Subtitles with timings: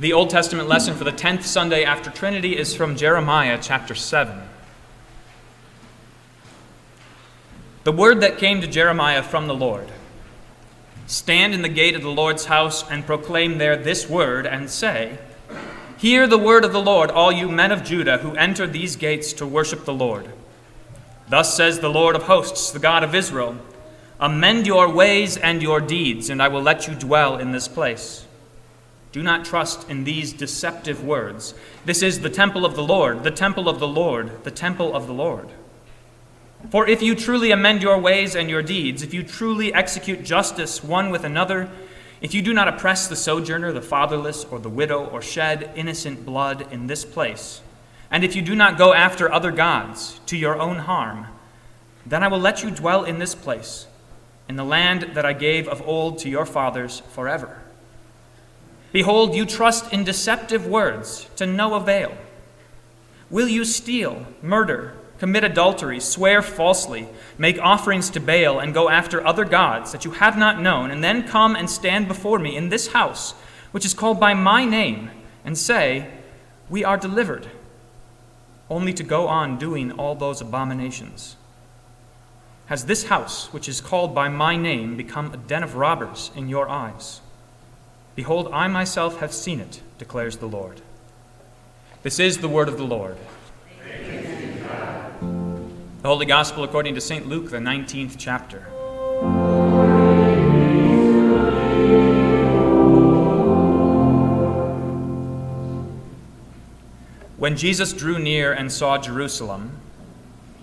[0.00, 4.40] The Old Testament lesson for the 10th Sunday after Trinity is from Jeremiah chapter 7.
[7.82, 9.90] The word that came to Jeremiah from the Lord
[11.08, 15.18] Stand in the gate of the Lord's house and proclaim there this word, and say,
[15.96, 19.32] Hear the word of the Lord, all you men of Judah who enter these gates
[19.32, 20.30] to worship the Lord.
[21.28, 23.56] Thus says the Lord of hosts, the God of Israel
[24.20, 28.27] Amend your ways and your deeds, and I will let you dwell in this place.
[29.12, 31.54] Do not trust in these deceptive words.
[31.84, 35.06] This is the temple of the Lord, the temple of the Lord, the temple of
[35.06, 35.48] the Lord.
[36.70, 40.82] For if you truly amend your ways and your deeds, if you truly execute justice
[40.84, 41.70] one with another,
[42.20, 46.26] if you do not oppress the sojourner, the fatherless, or the widow, or shed innocent
[46.26, 47.62] blood in this place,
[48.10, 51.28] and if you do not go after other gods to your own harm,
[52.04, 53.86] then I will let you dwell in this place,
[54.48, 57.62] in the land that I gave of old to your fathers forever.
[58.92, 62.16] Behold, you trust in deceptive words to no avail.
[63.30, 69.26] Will you steal, murder, commit adultery, swear falsely, make offerings to Baal, and go after
[69.26, 72.68] other gods that you have not known, and then come and stand before me in
[72.68, 73.32] this house,
[73.72, 75.10] which is called by my name,
[75.44, 76.08] and say,
[76.70, 77.48] We are delivered,
[78.70, 81.36] only to go on doing all those abominations?
[82.66, 86.48] Has this house, which is called by my name, become a den of robbers in
[86.48, 87.20] your eyes?
[88.18, 90.80] Behold, I myself have seen it, declares the Lord.
[92.02, 93.16] This is the word of the Lord.
[96.02, 97.28] The Holy Gospel according to St.
[97.28, 98.62] Luke, the 19th chapter.
[107.36, 109.78] When Jesus drew near and saw Jerusalem,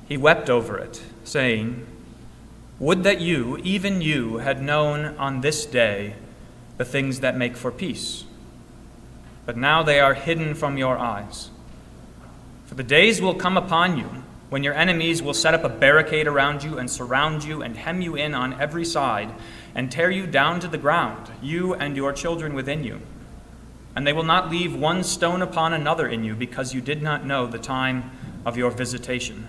[0.09, 1.87] he wept over it, saying,
[2.79, 6.15] Would that you, even you, had known on this day
[6.77, 8.25] the things that make for peace.
[9.45, 11.49] But now they are hidden from your eyes.
[12.65, 14.09] For the days will come upon you
[14.49, 18.01] when your enemies will set up a barricade around you and surround you and hem
[18.01, 19.29] you in on every side
[19.73, 23.01] and tear you down to the ground, you and your children within you.
[23.95, 27.25] And they will not leave one stone upon another in you because you did not
[27.25, 28.11] know the time
[28.45, 29.47] of your visitation.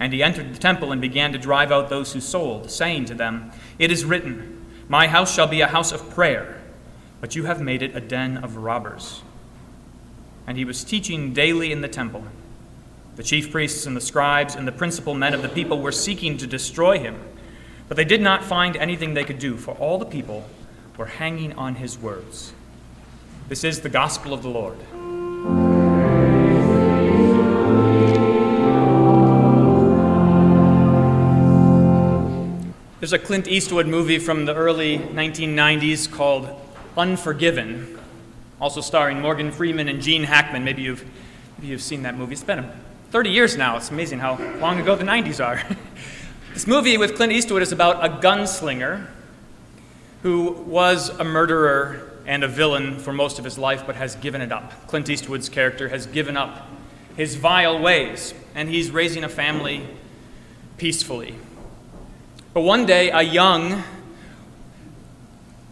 [0.00, 3.14] And he entered the temple and began to drive out those who sold, saying to
[3.14, 4.53] them, It is written,
[4.88, 6.60] My house shall be a house of prayer,
[7.20, 9.22] but you have made it a den of robbers.
[10.46, 12.24] And he was teaching daily in the temple.
[13.16, 16.36] The chief priests and the scribes and the principal men of the people were seeking
[16.38, 17.18] to destroy him,
[17.88, 20.48] but they did not find anything they could do, for all the people
[20.96, 22.52] were hanging on his words.
[23.48, 24.78] This is the gospel of the Lord.
[33.04, 36.48] There's a Clint Eastwood movie from the early 1990s called
[36.96, 37.98] Unforgiven,
[38.58, 40.64] also starring Morgan Freeman and Gene Hackman.
[40.64, 41.04] Maybe you've,
[41.58, 42.32] maybe you've seen that movie.
[42.32, 42.66] It's been
[43.10, 43.76] 30 years now.
[43.76, 45.62] It's amazing how long ago the 90s are.
[46.54, 49.06] this movie with Clint Eastwood is about a gunslinger
[50.22, 54.40] who was a murderer and a villain for most of his life, but has given
[54.40, 54.86] it up.
[54.86, 56.68] Clint Eastwood's character has given up
[57.18, 59.86] his vile ways, and he's raising a family
[60.78, 61.34] peacefully.
[62.54, 63.82] But one day, a young,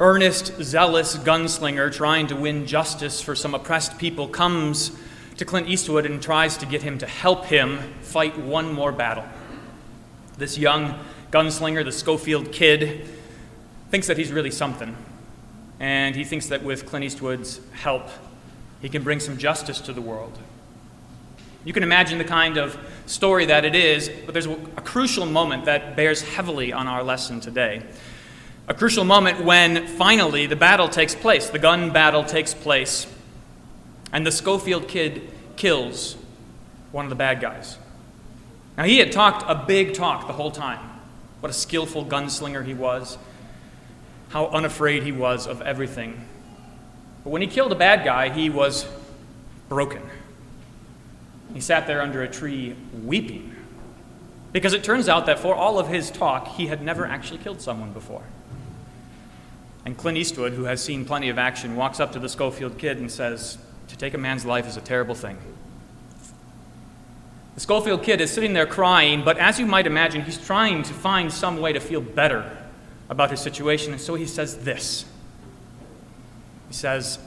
[0.01, 4.91] earnest, zealous gunslinger trying to win justice for some oppressed people comes
[5.37, 9.23] to Clint Eastwood and tries to get him to help him fight one more battle.
[10.39, 10.99] This young
[11.31, 13.07] gunslinger, the Schofield kid,
[13.93, 14.97] thinks that he's really something.
[15.79, 18.09] And he thinks that with Clint Eastwood's help,
[18.81, 20.37] he can bring some justice to the world.
[21.65, 25.67] You can imagine the kind of story that it is, but there's a crucial moment
[25.67, 27.83] that bears heavily on our lesson today.
[28.69, 33.07] A crucial moment when finally the battle takes place, the gun battle takes place,
[34.13, 36.17] and the Schofield kid kills
[36.91, 37.79] one of the bad guys.
[38.77, 40.81] Now, he had talked a big talk the whole time.
[41.41, 43.19] What a skillful gunslinger he was,
[44.31, 46.25] how unafraid he was of everything.
[47.23, 48.87] But when he killed a bad guy, he was
[49.69, 50.03] broken.
[51.55, 53.55] He sat there under a tree weeping
[54.53, 57.61] because it turns out that for all of his talk, he had never actually killed
[57.61, 58.23] someone before.
[59.85, 62.99] And Clint Eastwood, who has seen plenty of action, walks up to the Schofield kid
[62.99, 63.59] and says,
[63.89, 65.39] to take a man's life is a terrible thing.
[67.55, 70.95] The Schofield kid is sitting there crying, but as you might imagine, he's trying to
[70.95, 72.57] find some way to feel better
[73.11, 75.05] about his situation, and so he says this.
[76.69, 77.19] He says,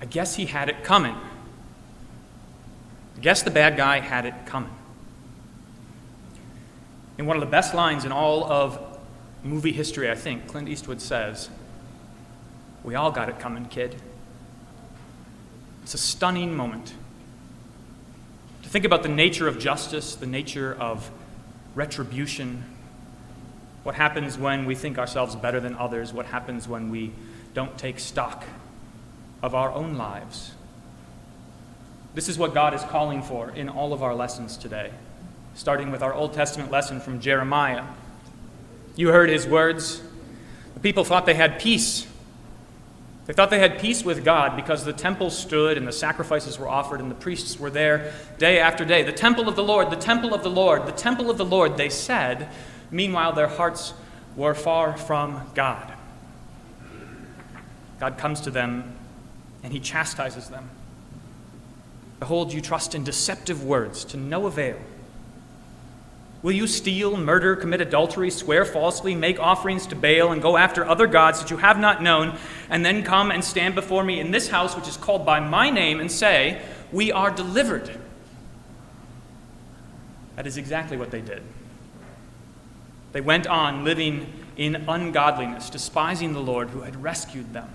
[0.00, 1.16] I guess he had it coming.
[3.22, 4.74] Guess the bad guy had it coming.
[7.18, 8.98] In one of the best lines in all of
[9.44, 11.48] movie history, I think, Clint Eastwood says,
[12.82, 13.94] We all got it coming, kid.
[15.84, 16.94] It's a stunning moment.
[18.64, 21.08] To think about the nature of justice, the nature of
[21.76, 22.64] retribution,
[23.84, 27.12] what happens when we think ourselves better than others, what happens when we
[27.54, 28.44] don't take stock
[29.42, 30.52] of our own lives.
[32.14, 34.90] This is what God is calling for in all of our lessons today,
[35.54, 37.84] starting with our Old Testament lesson from Jeremiah.
[38.96, 40.02] You heard his words.
[40.74, 42.06] The people thought they had peace.
[43.24, 46.68] They thought they had peace with God because the temple stood and the sacrifices were
[46.68, 49.04] offered and the priests were there day after day.
[49.04, 51.76] The temple of the Lord, the temple of the Lord, the temple of the Lord,
[51.76, 52.48] they said.
[52.90, 53.94] Meanwhile, their hearts
[54.36, 55.94] were far from God.
[58.00, 58.96] God comes to them
[59.62, 60.68] and he chastises them.
[62.22, 64.78] Behold, you trust in deceptive words to no avail.
[66.40, 70.84] Will you steal, murder, commit adultery, swear falsely, make offerings to Baal, and go after
[70.84, 72.38] other gods that you have not known,
[72.70, 75.68] and then come and stand before me in this house which is called by my
[75.68, 77.90] name and say, We are delivered?
[80.36, 81.42] That is exactly what they did.
[83.10, 87.68] They went on living in ungodliness, despising the Lord who had rescued them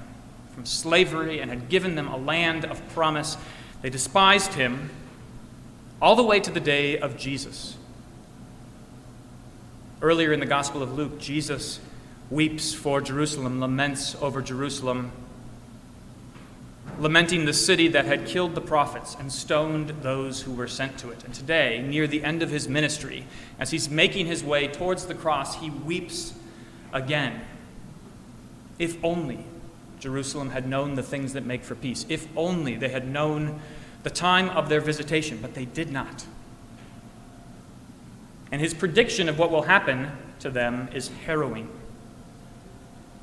[0.55, 3.35] from slavery and had given them a land of promise.
[3.81, 4.89] They despised him
[6.01, 7.77] all the way to the day of Jesus.
[10.01, 11.79] Earlier in the Gospel of Luke, Jesus
[12.29, 15.11] weeps for Jerusalem, laments over Jerusalem,
[16.99, 21.09] lamenting the city that had killed the prophets and stoned those who were sent to
[21.09, 21.23] it.
[21.23, 23.25] And today, near the end of his ministry,
[23.59, 26.33] as he's making his way towards the cross, he weeps
[26.93, 27.41] again.
[28.79, 29.45] If only
[29.99, 32.05] Jerusalem had known the things that make for peace.
[32.09, 33.59] If only they had known
[34.03, 36.25] the time of their visitation, but they did not.
[38.51, 41.69] And his prediction of what will happen to them is harrowing.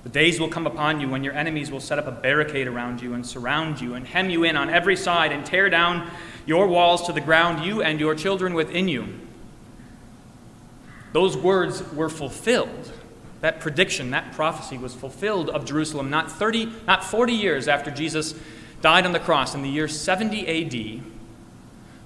[0.03, 3.01] The days will come upon you when your enemies will set up a barricade around
[3.01, 6.11] you and surround you and hem you in on every side and tear down
[6.45, 9.09] your walls to the ground, you and your children within you.
[11.13, 12.93] Those words were fulfilled
[13.45, 18.35] that prediction, that prophecy was fulfilled of Jerusalem not 30, not 40 years after Jesus
[18.81, 21.03] died on the cross in the year 70 AD.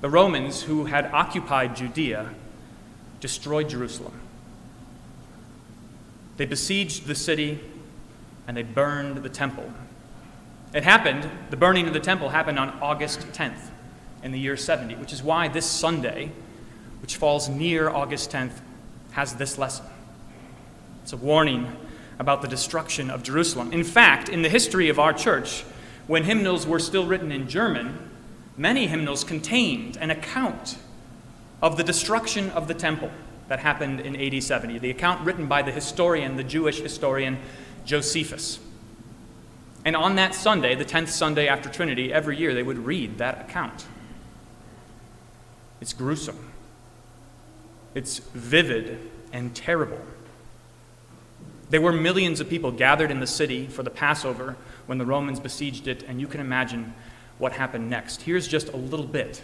[0.00, 2.35] The Romans who had occupied Judea
[3.20, 4.14] destroyed Jerusalem.
[6.38, 7.61] They besieged the city
[8.49, 9.73] and they burned the temple.
[10.75, 13.70] It happened, the burning of the temple happened on August 10th
[14.25, 16.32] in the year 70, which is why this Sunday,
[17.00, 18.58] which falls near August 10th,
[19.12, 19.87] has this lesson.
[21.09, 21.75] It's a warning
[22.19, 23.73] about the destruction of Jerusalem.
[23.73, 25.65] In fact, in the history of our church,
[26.07, 28.11] when hymnals were still written in German,
[28.59, 30.77] many hymnals contained an account
[31.63, 33.11] of the destruction of the temple
[33.49, 37.39] that happened in AD 70, the account written by the historian, the Jewish historian
[37.87, 38.59] Josephus.
[39.87, 43.49] And on that Sunday, the 10th Sunday after Trinity, every year they would read that
[43.49, 43.87] account.
[45.81, 46.53] It's gruesome,
[47.95, 50.03] it's vivid and terrible.
[51.70, 54.56] There were millions of people gathered in the city for the Passover
[54.87, 56.94] when the Romans besieged it, and you can imagine
[57.37, 58.23] what happened next.
[58.23, 59.43] Here's just a little bit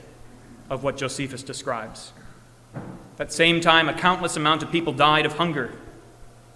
[0.70, 2.12] of what Josephus describes.
[3.16, 5.72] That same time, a countless amount of people died of hunger.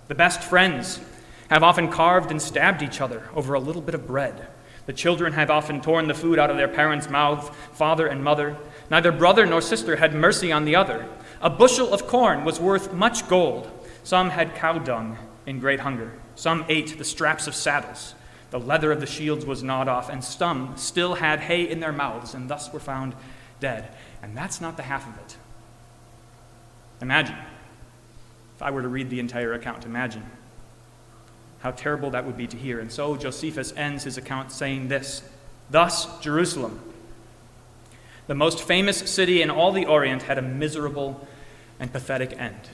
[0.09, 1.01] The best friends
[1.51, 4.49] have often carved and stabbed each other over a little bit of bread.
[4.87, 8.57] The children have often torn the food out of their parents' mouths, father and mother.
[8.91, 11.07] Neither brother nor sister had mercy on the other.
[11.43, 13.71] A bushel of corn was worth much gold.
[14.03, 16.13] Some had cow dung in great hunger.
[16.35, 18.15] Some ate the straps of saddles.
[18.51, 21.93] The leather of the shields was gnawed off, and some still had hay in their
[21.93, 23.15] mouths, and thus were found
[23.59, 23.89] dead.
[24.23, 25.39] And that's not the half of it.
[27.01, 27.37] Imagine,
[28.57, 30.25] if I were to read the entire account, imagine
[31.61, 32.79] how terrible that would be to hear.
[32.79, 35.23] And so Josephus ends his account saying this
[35.71, 36.79] Thus, Jerusalem,
[38.27, 41.27] the most famous city in all the Orient, had a miserable
[41.81, 42.69] and pathetic end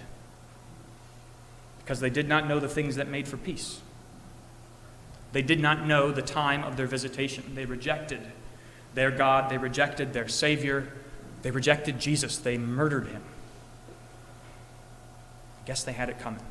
[1.84, 3.80] because they did not know the things that made for peace.
[5.32, 7.54] They did not know the time of their visitation.
[7.54, 8.20] They rejected
[8.94, 10.88] their God, they rejected their Savior,
[11.42, 13.22] they rejected Jesus, they murdered him.
[15.60, 16.42] I guess they had it coming.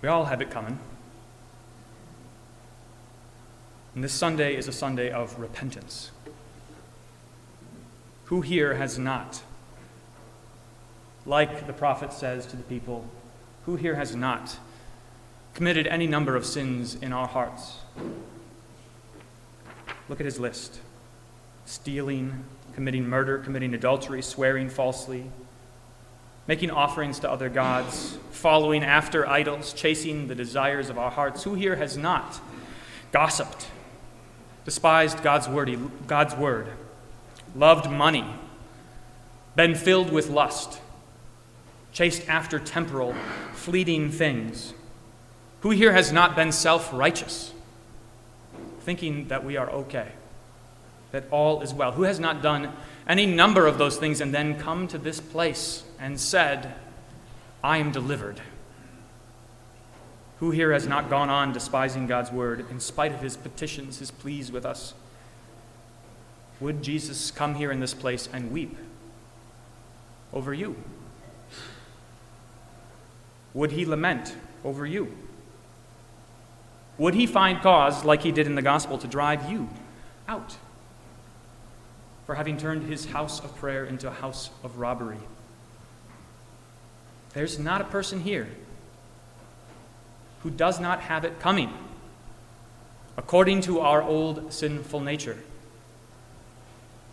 [0.00, 0.78] We all have it coming.
[3.96, 6.12] And this Sunday is a Sunday of repentance.
[8.26, 9.42] Who here has not
[11.28, 13.04] like the prophet says to the people,
[13.66, 14.58] Who here has not
[15.54, 17.76] committed any number of sins in our hearts?
[20.08, 20.80] Look at his list
[21.66, 22.44] stealing,
[22.74, 25.30] committing murder, committing adultery, swearing falsely,
[26.46, 31.44] making offerings to other gods, following after idols, chasing the desires of our hearts.
[31.44, 32.40] Who here has not
[33.12, 33.68] gossiped,
[34.64, 36.68] despised God's word, God's word,
[37.54, 38.24] loved money,
[39.54, 40.80] been filled with lust,
[41.92, 43.14] chased after temporal,
[43.52, 44.74] fleeting things?
[45.60, 47.52] Who here has not been self righteous,
[48.80, 50.12] thinking that we are okay,
[51.12, 51.92] that all is well?
[51.92, 52.72] Who has not done
[53.06, 56.74] any number of those things and then come to this place and said,
[57.62, 58.40] I am delivered?
[60.38, 64.12] Who here has not gone on despising God's word in spite of his petitions, his
[64.12, 64.94] pleas with us?
[66.60, 68.76] Would Jesus come here in this place and weep
[70.32, 70.76] over you?
[73.58, 75.12] Would he lament over you?
[76.96, 79.68] Would he find cause, like he did in the gospel, to drive you
[80.28, 80.56] out
[82.24, 85.18] for having turned his house of prayer into a house of robbery?
[87.32, 88.46] There's not a person here
[90.44, 91.72] who does not have it coming
[93.16, 95.38] according to our old sinful nature.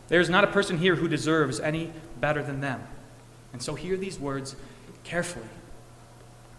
[0.09, 2.83] There's not a person here who deserves any better than them.
[3.51, 4.55] And so hear these words
[5.03, 5.47] carefully.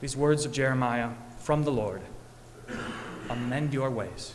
[0.00, 2.03] These words of Jeremiah from the Lord
[3.29, 4.35] Amend your ways.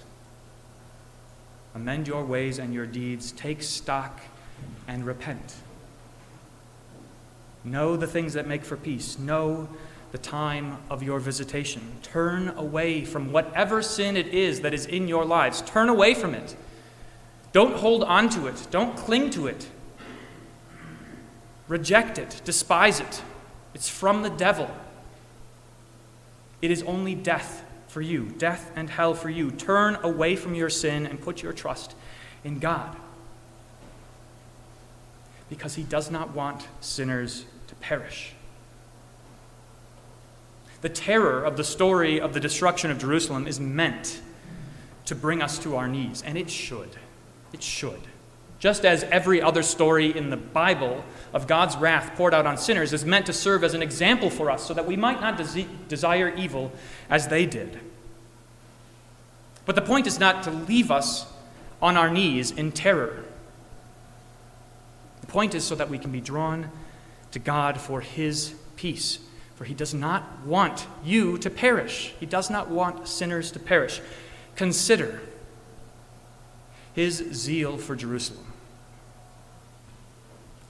[1.75, 3.31] Amend your ways and your deeds.
[3.31, 4.21] Take stock
[4.87, 5.55] and repent.
[7.63, 9.17] Know the things that make for peace.
[9.17, 9.69] Know
[10.11, 11.81] the time of your visitation.
[12.01, 15.61] Turn away from whatever sin it is that is in your lives.
[15.61, 16.55] Turn away from it.
[17.53, 18.67] Don't hold on to it.
[18.71, 19.69] Don't cling to it.
[21.67, 22.41] Reject it.
[22.43, 23.21] Despise it.
[23.73, 24.69] It's from the devil.
[26.61, 29.51] It is only death for you, death and hell for you.
[29.51, 31.95] Turn away from your sin and put your trust
[32.43, 32.95] in God.
[35.49, 38.33] Because he does not want sinners to perish.
[40.81, 44.21] The terror of the story of the destruction of Jerusalem is meant
[45.05, 46.95] to bring us to our knees, and it should.
[47.53, 48.01] It should.
[48.61, 51.03] Just as every other story in the Bible
[51.33, 54.49] of God's wrath poured out on sinners is meant to serve as an example for
[54.49, 56.71] us so that we might not des- desire evil
[57.09, 57.77] as they did.
[59.65, 61.25] But the point is not to leave us
[61.81, 63.25] on our knees in terror.
[65.19, 66.71] The point is so that we can be drawn
[67.31, 69.19] to God for His peace
[69.61, 72.15] for he does not want you to perish.
[72.19, 74.01] He does not want sinners to perish.
[74.55, 75.21] Consider
[76.95, 78.50] his zeal for Jerusalem.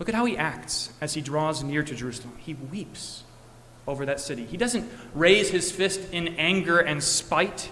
[0.02, 2.34] Look at how he acts as he draws near to Jerusalem.
[2.40, 3.22] He weeps
[3.86, 4.48] over that city.
[4.48, 7.70] He doesn't raise his fist in anger and spite,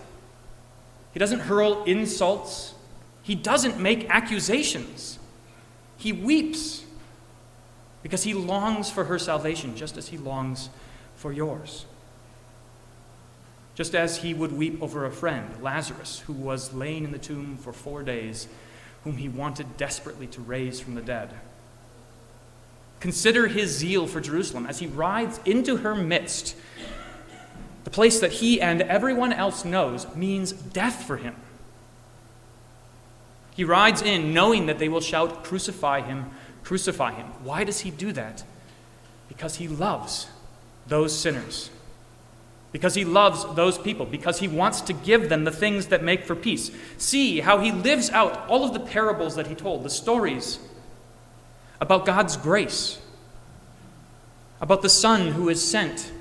[1.11, 2.75] he doesn't hurl insults,
[3.23, 5.17] he doesn't make accusations.
[5.97, 6.83] He weeps
[8.03, 10.69] because he longs for her salvation just as he longs
[11.15, 11.87] for yours.
[13.73, 17.57] Just as he would weep over a friend, Lazarus, who was laying in the tomb
[17.57, 18.47] for four days,
[19.03, 21.33] whom he wanted desperately to raise from the dead.
[22.99, 26.55] Consider his zeal for Jerusalem as he rides into her midst.
[27.85, 31.35] The place that he and everyone else knows means death for him.
[33.55, 36.31] He rides in knowing that they will shout, Crucify him,
[36.63, 37.27] crucify him.
[37.43, 38.43] Why does he do that?
[39.27, 40.27] Because he loves
[40.87, 41.69] those sinners.
[42.71, 46.25] Because he loves those people, because he wants to give them the things that make
[46.25, 46.69] for peace.
[46.97, 50.59] See how he lives out all of the parables that he told, the stories
[51.81, 52.99] about God's grace,
[54.61, 56.11] about the Son who is sent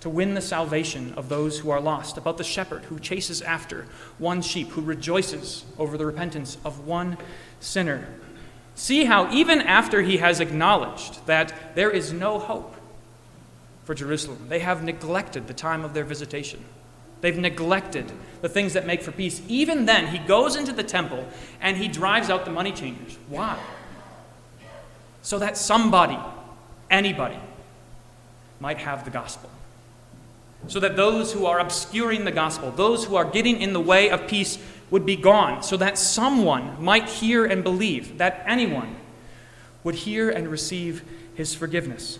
[0.00, 3.86] to win the salvation of those who are lost, about the shepherd who chases after
[4.18, 7.16] one sheep, who rejoices over the repentance of one
[7.60, 8.08] sinner.
[8.74, 12.76] See how, even after he has acknowledged that there is no hope,
[13.84, 14.46] for Jerusalem.
[14.48, 16.64] They have neglected the time of their visitation.
[17.20, 19.42] They've neglected the things that make for peace.
[19.48, 21.26] Even then, he goes into the temple
[21.60, 23.16] and he drives out the money changers.
[23.28, 23.58] Why?
[25.22, 26.18] So that somebody,
[26.90, 27.38] anybody,
[28.60, 29.50] might have the gospel.
[30.68, 34.10] So that those who are obscuring the gospel, those who are getting in the way
[34.10, 34.58] of peace,
[34.90, 35.62] would be gone.
[35.62, 38.96] So that someone might hear and believe, that anyone
[39.82, 41.02] would hear and receive
[41.34, 42.18] his forgiveness.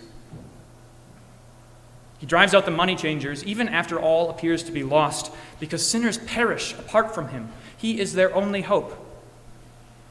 [2.19, 6.17] He drives out the money changers even after all appears to be lost, because sinners
[6.17, 7.49] perish apart from him.
[7.77, 8.97] He is their only hope.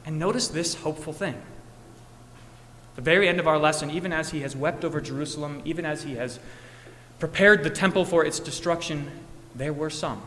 [0.05, 1.41] And notice this hopeful thing.
[2.95, 6.03] The very end of our lesson, even as he has wept over Jerusalem, even as
[6.03, 6.39] he has
[7.19, 9.09] prepared the temple for its destruction,
[9.55, 10.21] there were some,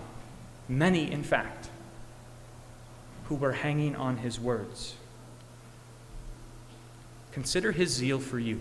[0.68, 1.68] many in fact,
[3.26, 4.94] who were hanging on his words.
[7.32, 8.60] Consider his zeal for you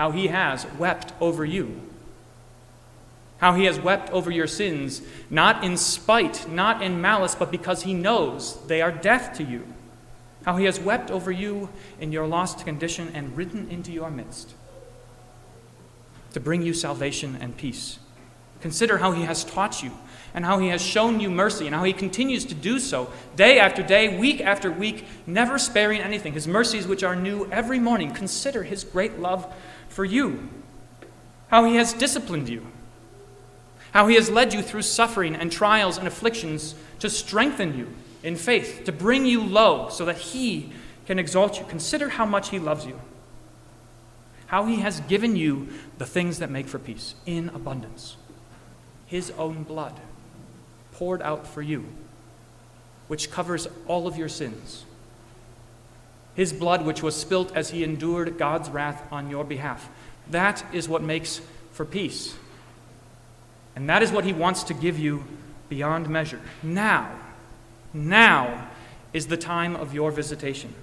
[0.00, 1.78] how he has wept over you.
[3.36, 7.82] How he has wept over your sins, not in spite, not in malice, but because
[7.82, 9.66] he knows they are death to you.
[10.44, 11.68] How he has wept over you
[12.00, 14.54] in your lost condition and ridden into your midst
[16.32, 17.98] to bring you salvation and peace.
[18.60, 19.92] Consider how he has taught you
[20.34, 23.58] and how he has shown you mercy and how he continues to do so day
[23.58, 26.34] after day, week after week, never sparing anything.
[26.34, 28.12] His mercies, which are new every morning.
[28.12, 29.52] Consider his great love
[29.88, 30.48] for you,
[31.48, 32.66] how he has disciplined you,
[33.92, 37.88] how he has led you through suffering and trials and afflictions to strengthen you
[38.22, 40.72] in faith, to bring you low so that he
[41.06, 41.64] can exalt you.
[41.66, 43.00] Consider how much he loves you,
[44.46, 48.16] how he has given you the things that make for peace in abundance
[49.10, 49.98] his own blood
[50.92, 51.84] poured out for you,
[53.08, 54.84] which covers all of your sins.
[56.36, 59.90] His blood, which was spilt as he endured God's wrath on your behalf.
[60.30, 61.40] That is what makes
[61.72, 62.36] for peace.
[63.74, 65.24] And that is what he wants to give you
[65.68, 66.40] beyond measure.
[66.62, 67.10] Now,
[67.92, 68.68] now
[69.12, 70.74] is the time of your visitation.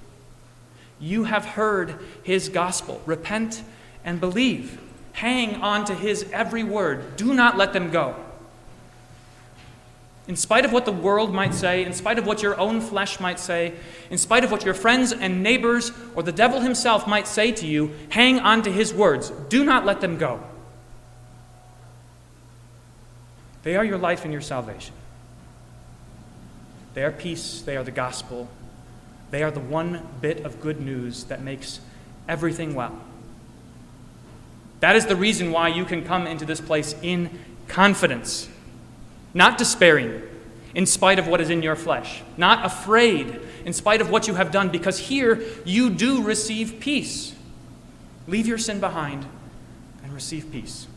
[0.99, 3.01] You have heard his gospel.
[3.05, 3.63] Repent
[4.03, 4.81] and believe.
[5.13, 7.15] Hang on to his every word.
[7.15, 8.15] Do not let them go.
[10.27, 13.19] In spite of what the world might say, in spite of what your own flesh
[13.19, 13.73] might say,
[14.09, 17.65] in spite of what your friends and neighbors or the devil himself might say to
[17.65, 19.29] you, hang on to his words.
[19.47, 20.43] Do not let them go.
[23.63, 24.93] They are your life and your salvation.
[26.97, 28.49] They are peace, they are the gospel,
[29.29, 31.79] they are the one bit of good news that makes
[32.27, 32.99] everything well.
[34.79, 37.29] That is the reason why you can come into this place in
[37.67, 38.49] confidence,
[39.35, 40.23] not despairing
[40.73, 44.33] in spite of what is in your flesh, not afraid in spite of what you
[44.33, 47.35] have done, because here you do receive peace.
[48.27, 49.23] Leave your sin behind
[50.03, 50.87] and receive peace.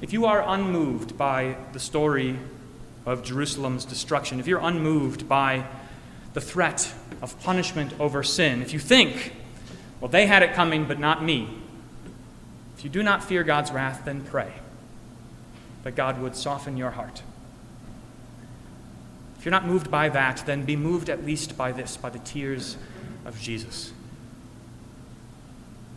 [0.00, 2.40] If you are unmoved by the story
[3.06, 5.66] of Jerusalem's destruction, if you're unmoved by
[6.34, 9.32] the threat of punishment over sin, if you think
[10.02, 11.48] well, they had it coming, but not me.
[12.76, 14.52] If you do not fear God's wrath, then pray
[15.84, 17.22] that God would soften your heart.
[19.38, 22.18] If you're not moved by that, then be moved at least by this, by the
[22.18, 22.76] tears
[23.24, 23.92] of Jesus,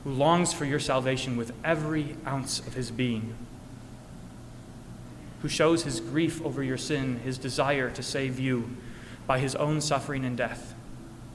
[0.04, 3.34] who longs for your salvation with every ounce of his being,
[5.45, 8.67] who shows his grief over your sin, his desire to save you
[9.27, 10.73] by his own suffering and death.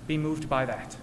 [0.09, 0.97] Be moved by that.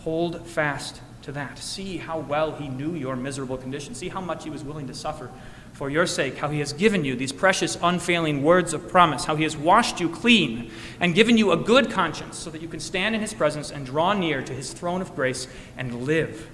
[0.00, 1.60] Hold fast to that.
[1.60, 3.94] See how well he knew your miserable condition.
[3.94, 5.30] See how much he was willing to suffer
[5.74, 9.36] for your sake, how he has given you these precious, unfailing words of promise, how
[9.36, 12.80] he has washed you clean and given you a good conscience so that you can
[12.80, 16.50] stand in his presence and draw near to his throne of grace and live.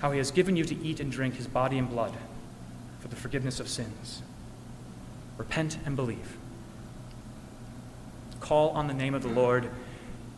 [0.00, 2.14] How he has given you to eat and drink his body and blood
[3.00, 4.22] for the forgiveness of sins.
[5.38, 6.36] Repent and believe.
[8.40, 9.68] Call on the name of the Lord,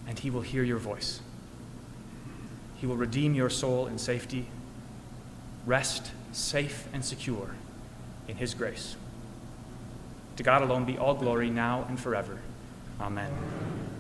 [0.07, 1.21] and he will hear your voice.
[2.77, 4.47] He will redeem your soul in safety.
[5.67, 7.51] Rest safe and secure
[8.29, 8.97] in His grace.
[10.37, 12.39] To God alone be all glory now and forever.
[13.01, 13.33] Amen.